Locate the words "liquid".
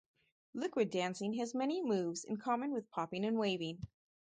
0.55-0.89